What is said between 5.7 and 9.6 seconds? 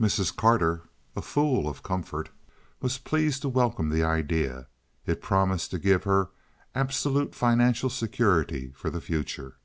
to give her absolute financial security for the future.